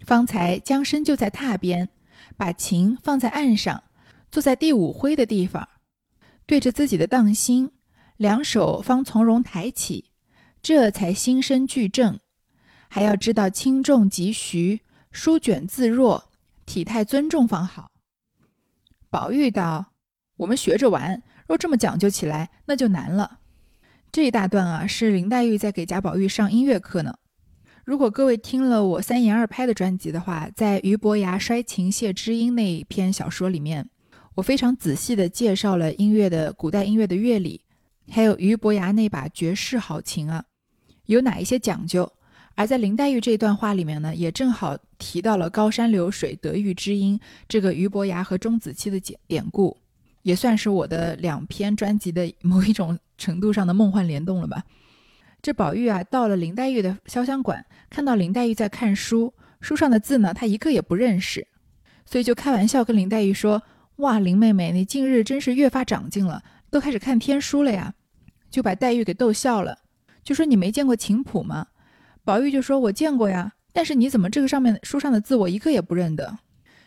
[0.04, 1.88] 方才将身就在榻边，
[2.36, 3.82] 把琴放在案上，
[4.30, 5.68] 坐在第五徽的地方，
[6.46, 7.72] 对着自己的当心，
[8.16, 10.10] 两手方从容抬起，
[10.60, 12.18] 这才心身俱正。
[12.88, 16.30] 还要知道轻重急徐，舒卷自若，
[16.64, 17.90] 体态尊重方好。
[19.10, 19.92] 宝玉道
[20.38, 23.38] ：“我们学着玩。”若这么讲究起来，那就难了。
[24.16, 27.18] 这一大段啊，是林黛玉在给贾宝玉上音乐课呢。
[27.84, 33.90] 如果各位听了我三言二拍的专辑的话，在俞伯牙摔琴谢知音那一篇小说里面，
[34.34, 37.60] 我非常仔细的介绍了音乐的古代音乐的乐理，
[38.10, 40.42] 还有俞伯牙那把绝世好琴啊，
[41.04, 42.10] 有哪一些讲究。
[42.54, 49.76] 而在林黛玉这段话里面呢，也正好提到了高山流水得遇知音这个俞伯牙和钟子期的典典故。
[50.22, 54.64] 也算是我的两篇专辑的某一种程度上的梦幻联动了吧。
[55.42, 61.46] 这宝玉啊，到了林黛玉的潇湘馆，看到林黛玉在看书，书上的字呢，他一个也不认识，
[62.04, 63.62] 所以就开玩笑跟林黛玉说
[63.96, 67.94] ：“哇，林妹妹，你近日真是越发长进了，都开始看天书了呀！”
[68.50, 69.78] 就把黛玉给逗笑了，
[70.24, 71.66] 就说：“你没见过琴谱吗？”
[72.24, 76.38] 宝玉就说：“我见过呀，但是你怎么这个上面书上的字我一个也不认得？”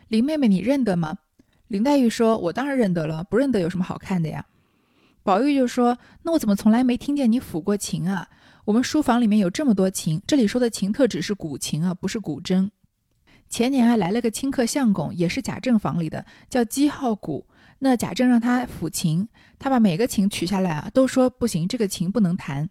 [0.09, 1.17] 林妹妹，你认得吗？
[1.67, 4.45] 林黛玉说：“我当然认得了，不认得有什么好看的呀？”
[5.23, 8.27] 宝玉就说：“那我怎么从来没听见你抚过琴啊？
[8.65, 12.69] 我们书房里面有这么多琴，这里说的琴特指是古琴啊，不是古筝。
[13.49, 17.47] 前年还来了个清客相公，也是贾政房里的，叫姬浩古。
[17.79, 19.27] 那贾政让他抚琴，
[19.57, 22.69] 他把每个琴取下来啊，都说不行，这个琴不能弹，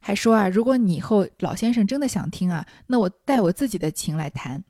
[0.00, 4.64] 还说啊，如果你以后老先生真的想听啊，那我带我自己的琴来弹。”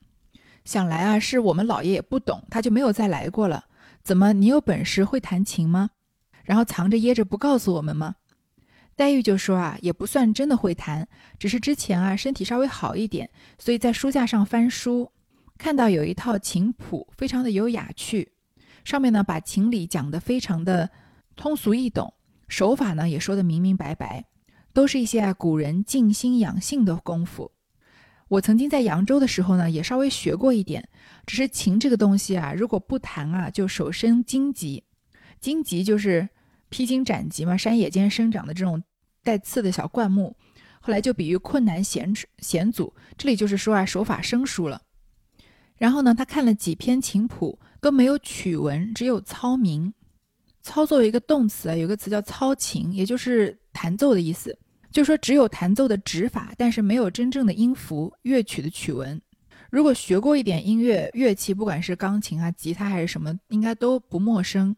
[0.65, 3.65] 想来啊，是我们老爷也不懂，他就没有再来过了。
[4.03, 5.91] 怎么，你有本事会弹琴吗？
[6.45, 8.15] 然后藏着掖着不告诉我们吗？
[8.97, 13.29] 黛玉就说啊，也不算真的会弹，只是之前啊身体稍微好一点，
[13.59, 15.11] 所以在书架上翻书，
[15.59, 18.33] 看到有一套琴谱，非常的有雅趣，
[18.85, 20.89] 上面呢把情理讲得非常的
[21.35, 22.15] 通俗易懂，
[22.47, 24.27] 手法呢也说得明明白白，
[24.73, 27.51] 都是一些啊古人静心养性的功夫。
[28.29, 30.89] 我曾经在扬州的时候呢，也稍微学过一点。
[31.27, 34.85] 只是琴这个东西啊，如果不弹啊，就手生荆棘。
[35.45, 36.27] 荆棘就是
[36.71, 38.83] 披荆斩棘嘛，山野间生长的这种
[39.23, 40.35] 带刺的小灌木。
[40.81, 44.81] 后来就比喻困难险险阻，这里就是说啊，手法生疏了。
[45.77, 49.93] 然后呢，他看了几篇琴谱都没有曲文，只有操名。
[50.63, 54.59] 操作一个动词啊，有个词叫操琴，也就是弹奏的意思。
[54.91, 59.21] 就是说只有弹奏的指法，但是没有真正的音符、乐曲的曲文。
[59.71, 64.75] 如果学过一点音乐乐器，不管是钢琴啊、吉他还是什么，应该都不陌生。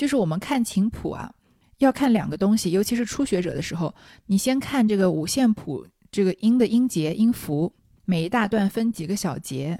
[0.00, 1.30] 就是我们看琴谱啊，
[1.76, 7.70] 要看两个东西，尤其是初学者的时候，你先看这个五线谱这个音的音节、音符，
[8.06, 9.78] 每一大段分几个小节，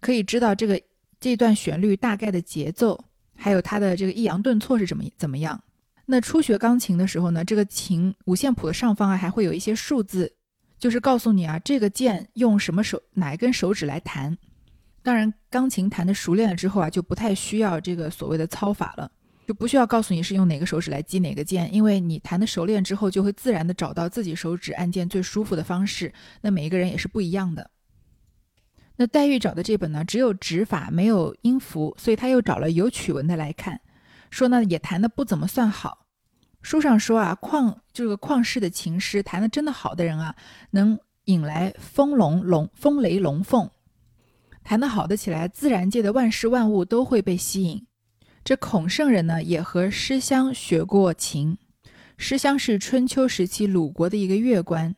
[0.00, 0.82] 可以知道这个
[1.20, 2.98] 这段旋律大概的节奏，
[3.36, 5.62] 还有它的这个抑扬顿挫是怎么怎么样。
[6.04, 10.34] 那初学钢琴的时候呢，这个琴五线谱的上方啊还会有一些数字，
[10.80, 14.36] 就是告诉你啊这个键用什么手哪一根手指来弹。
[15.04, 19.08] 当然，钢琴弹的熟练了之后啊，就不太需要这个所谓的操法了。
[19.50, 26.14] 就不需要告诉你是用哪个手指来击哪个键，因为你弹的熟练之后，就会自然的找到自己手指按键最舒服的方式。
[26.40, 27.68] 那每一个人也是不一样的。
[28.94, 33.80] 那黛玉找的这本呢，只有指法没有音符，所以他又找了有曲文的来看，
[34.30, 36.06] 说呢也弹的不怎么算好。
[36.62, 40.36] 书上说啊，旷这个旷世的琴师弹的真的好的人啊，
[40.70, 43.68] 能引来风龙龙风雷龙凤，
[44.62, 47.84] 弹得好的起来，自然界的万事万物都会被吸引。
[48.42, 51.56] 这孔圣人呢，也和师襄学过琴。
[52.16, 54.94] 师襄是春秋时期鲁国的一个乐官，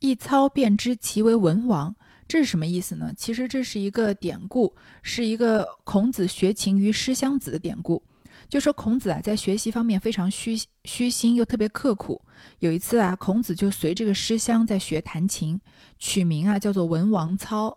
[0.00, 1.94] 一操便知其为文王。
[2.26, 3.12] 这是什么意思呢？
[3.16, 8.02] 其实这是一个典故，是一个孔子学琴于师襄子的典故。
[8.48, 12.20] 就说孔子啊，在学习方面非常虚虚心，又特别刻苦。
[12.58, 15.60] 有一次啊，孔子就随这个师襄在学弹琴，
[15.98, 17.68] 取名啊叫做《文王操》。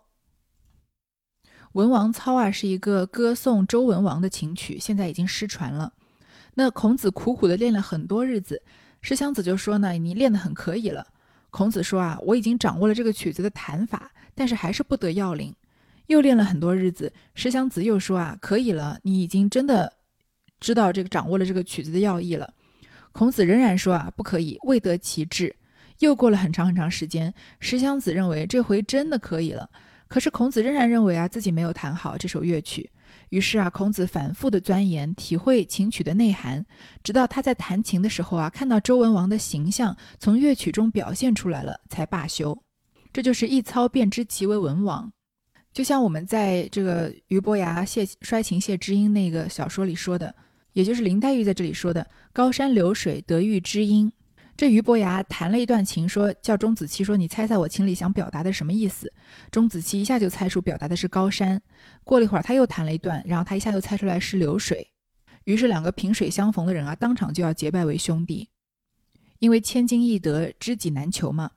[1.72, 5.92] 文王操啊，是一个歌颂周文王的琴曲，现在已经失传了。
[6.54, 8.62] 那孔子苦苦的练了很多日子，
[9.00, 11.06] 师襄子就说呢：“你练得很可以了。”
[11.50, 15.54] 孔子说：“啊，我已经掌握了这个曲子的弹法，但是还是不得要领。”
[16.08, 19.90] 又练了很多日子，师襄子又说：“啊，可以了，你已经真的
[20.60, 22.52] 知道这个掌握了这个曲子的要义了。”
[23.12, 25.56] 孔子仍然说：“啊，不可以，未得其志。”
[26.00, 29.70] 又过了很长很长时间，师襄子认为这回真的可以了。
[30.12, 32.90] 可是孔子仍然认为啊自己没有弹好这首乐曲，
[33.30, 36.62] 于是啊孔子反复的钻研体会琴曲的内涵，
[37.02, 42.62] 直到他在弹琴的时候啊看到周文王的形象从乐曲中表现出来了，才罢休。
[43.10, 45.10] 这就是一操便知其为文王。
[45.72, 50.34] 就像我们在这个俞伯牙谢摔琴谢知音那个小说里说的，
[50.74, 54.12] 也就是林黛玉在这里说的“高山流水得遇知音”。
[54.62, 59.12] 这俞伯牙弹了一段琴，说叫钟子期说：“你猜猜我琴里想表达的什么意思？”
[59.50, 61.60] 钟子期一下就猜出表达的是高山。
[62.04, 64.92] 过了一会儿，他又弹了一段，然后他一下就猜出来是流水。
[65.46, 68.50] 于是两个萍水相逢的人啊，当场就要结拜为兄弟，
[69.40, 71.50] 因为千金易得，知己难求嘛。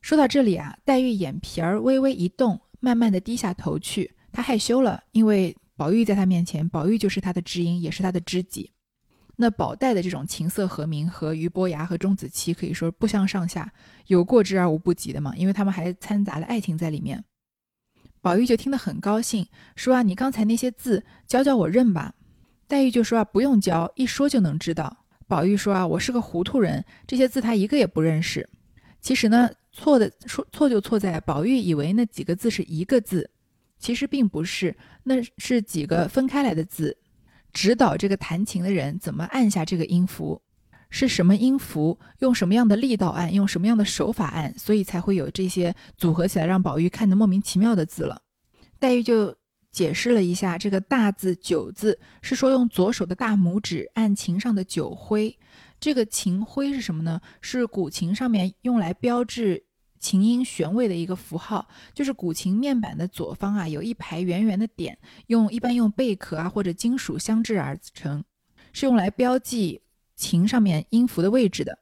[0.00, 8.70] 说到这里啊，黛玉眼皮儿微微一动，慢慢的低下头去，她害羞了，因为宝玉在她面前，宝玉就是她的知音，也是她的知己。
[9.36, 13.72] 那宝黛的这种琴瑟和鸣，和俞伯牙和钟子期可以说不相上下，
[14.06, 15.34] 有过之而无不及的嘛。
[15.36, 17.24] 因为他们还掺杂了爱情在里面。
[18.20, 22.14] 宝玉就听得很高兴，说啊，你刚才那些字教教我认吧。
[22.66, 25.04] 黛玉就说啊，不用教，一说就能知道。
[25.26, 28.48] 宝玉说啊，我是个糊涂人，这些字他一个也不认识。
[29.00, 33.28] 其实呢，错的错错就错在宝玉以为那几个字是一个字，
[33.78, 36.96] 其实并不是，那是几个分开来的字。
[37.54, 40.42] 指导这个弹琴的人怎么按下这个音符，
[40.90, 48.20] 是什么音符，用什么样的力道按，用什么样的手法按，所以才会有这些组合起来让宝玉看得莫名其妙的字了。
[48.78, 49.34] 黛玉就
[49.70, 55.38] 解释了一下，这个大字九字是说用左手的大拇指按琴上的九徽，
[55.78, 57.20] 这个琴徽是什么呢？
[57.40, 59.64] 是古琴上面用来标志。
[60.04, 68.22] 琴音弦位的一个符号，就是古琴面板的左方啊，有一排圆圆的点，用一般用贝壳啊或者金属相制而成，
[68.74, 69.80] 是用来标记
[70.14, 71.78] 琴上面音符的位置的。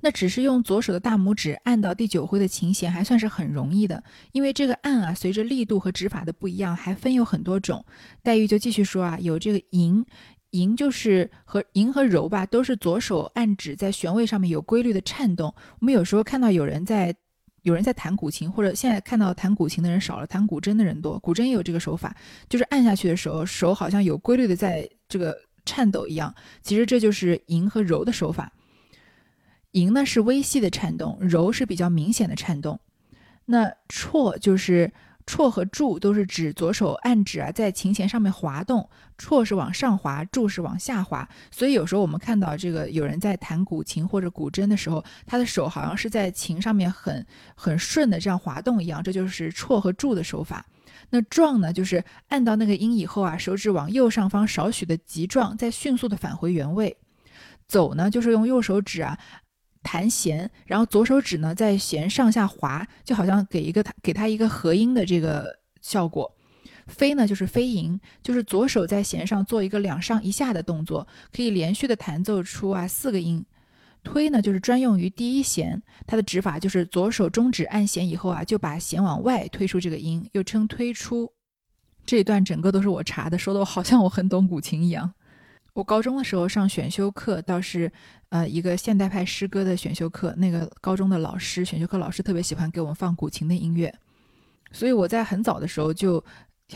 [0.00, 4.02] 那只是用左手的大拇指按到第九徽的琴弦，还算是很容易的，
[4.32, 7.84] 因为这个按啊，随着力度和指法的不一样，还分有很多种。
[8.20, 10.04] 黛玉就继续说啊，有这个吟，
[10.50, 15.54] 吟就是和吟和柔吧，都是左手按指在弦位上面有规律的颤动。
[15.78, 17.14] 我们有时候看到有人在。
[17.62, 21.18] 有人在弹古琴，或者现在看到弹古琴的人少了，弹古筝的人多。
[21.18, 22.16] 古筝也有这个手法，
[22.48, 26.34] 就是按下去的时候，手好像有规律的在这个颤抖一样。
[26.62, 28.52] 其实这就是吟和柔的手法。
[29.72, 32.80] 吟呢是微细的颤动，柔是比较明显的颤动。
[33.46, 34.92] 那绰就是。
[35.30, 41.28] 绰和柱都是指左手按指啊，在琴弦上面滑动，绰是往上滑，柱是往下滑。
[41.52, 47.24] 所以有时候我们看到这个有人在弹古琴或者古筝的时候，他的手好像是在琴上面很
[47.54, 50.66] 很顺的这样滑动一样，这就是绰和柱的手法。
[51.10, 56.96] 那撞呢，就是按到那个音以后啊，手指往右上方少许的急撞，再迅速的返回原位。
[57.68, 59.16] 走呢，就是用右手指啊。
[59.82, 66.36] 弹弦，然后左手指呢在弦上下滑，就好像给一个给它一个合音的这个效果。
[66.86, 73.44] 飞呢就是飞吟，就是左手在弦上做一个两上一下的动作，可以连续的弹奏出啊四个音。
[74.02, 81.30] 推呢就是专用于第一弦，它的指法就是左手中指按弦以后啊，就把弦往外推出这个音，又称推出。
[82.06, 85.12] 这一段整个都是我查的，说的我好像我很懂古琴一样。
[85.72, 87.90] 我高中的时候上选修课，倒是
[88.30, 93.94] 呃一个现代派诗歌的选修课，那个高中的老师选修课老师特别喜欢给我们放古琴的音乐，
[94.72, 96.24] 所以我在很早的时候就。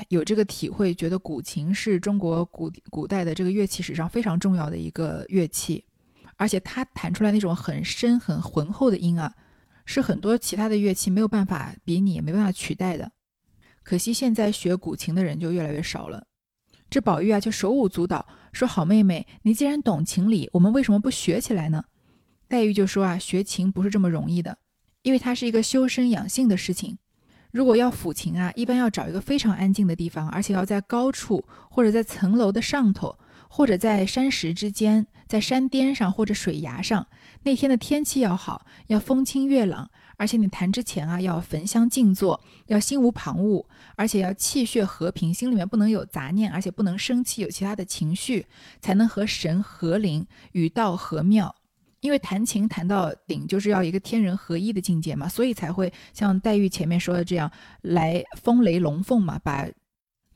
[0.09, 5.85] 有这个体会，觉得古琴是中国古古代的这个乐器史上非常重要的一个乐器，
[6.35, 9.33] 而且它弹出来那种很深很浑厚的音啊，
[9.85, 13.13] 是很多其他的乐器没有办法比拟、没办法取代的。
[13.85, 16.27] 可惜现在学古琴的人就越来越少了。
[16.95, 21.87] 这宝玉啊就手舞足蹈，说：“好妹妹，你既然懂情理，我们为什么不学起来呢？”
[22.47, 24.59] 黛玉就说：“啊，学琴不是这么容易的，
[25.03, 26.99] 因为它是一个修身养性的事情。”
[27.51, 33.19] 如果要抚琴啊，一般要找一个非常安静的地方，而且要在高处，或者在层楼的上头，
[33.49, 37.09] 或者在山石之间，在山巅上或者水崖上。
[37.43, 43.65] 那天的天气要好，要风清月朗，而且你弹之前啊，要焚香静坐，要心无旁骛，
[43.97, 48.47] 而且要气血和平，心里面不能有杂念，而且不能生气，有其他的情绪，
[48.81, 51.55] 才能和神合灵，与道合妙。
[52.01, 57.51] 因为弹琴弹到顶，就是要一个天人合一的境界嘛，所以才会像黛玉前面说的这样，
[57.81, 59.67] 来风雷龙凤嘛，把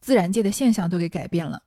[0.01, 1.63] 自然界的现象都给改变了。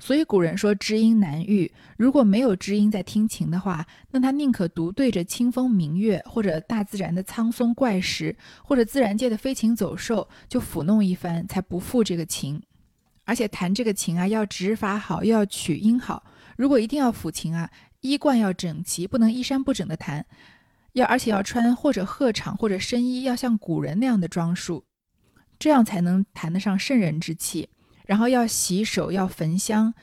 [0.00, 8.34] 所以古人说知音难遇，如果没有知音在听琴的话，那他宁可独对着清风明月，或者大自然的苍松怪石，
[8.64, 12.60] 或者自然界的飞禽走兽，就抚弄一番，才不负这个琴。
[13.24, 16.24] 而且弹这个琴啊，要指法好，又要取音好。
[16.56, 17.70] 如果一定要抚琴啊。
[18.02, 20.24] 衣冠要整齐，不能衣衫不整的弹，
[20.94, 24.86] 要而且要穿或者鹤氅或者深衣，要像古人那样的装束，
[25.58, 27.68] 这样才能谈得上圣人之气。
[28.10, 29.94] 然后要洗手，要焚香，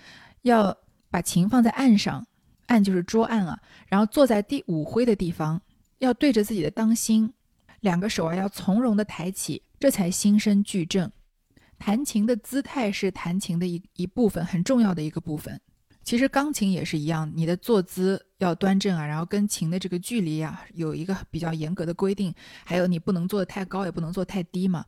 [0.44, 0.78] 要
[1.10, 2.26] 把琴放在案上，
[2.68, 3.60] 案就是桌案啊。
[3.90, 5.62] 然后坐在第五徽的地方，
[5.98, 7.34] 要对着自己的当心，
[7.82, 11.12] 两个手啊要从容的抬起，这才心身俱正。
[11.78, 15.60] 弹琴的姿态是弹琴的一一部分，很重要的一个部分。
[16.02, 22.34] 其实钢琴也是一样，你的坐姿要端正啊，然后跟琴的这个距离啊有一个比较严格的规定，
[22.64, 24.86] 还有你不能坐得太高，也不能坐太低嘛，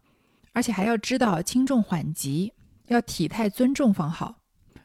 [0.54, 2.54] 而且还要知道轻重缓急，
[2.90, 4.42] 要体态尊重放好。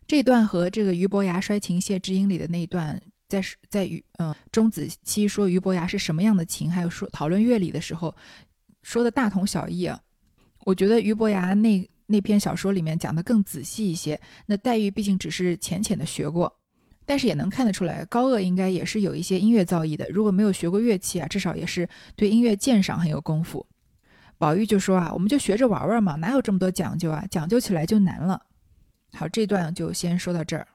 [0.07, 8.15] 这段和这个俞伯牙摔琴谢知音里的那一段，在在于嗯钟子期说俞伯牙是什么样的琴，还有说讨论乐理的时候，
[8.83, 10.01] 说的大同小异啊。
[10.65, 11.89] 我觉得俞伯牙那。
[12.07, 14.21] 那篇小说里面讲的更仔细一些。
[14.45, 16.55] 那黛玉毕竟只是浅浅的学过，
[17.07, 20.07] 但是也能看得出来，高鹗应该也是有一些音乐造诣的。
[20.11, 23.67] 如果没有学过乐器啊，至少也是对音乐鉴赏很有功夫。
[24.39, 27.25] 宝玉就说啊，我们就学着玩玩嘛，哪有这么多讲究啊？
[27.31, 28.43] 讲究起来就难了。
[29.13, 30.67] 好，这段就先说到这儿。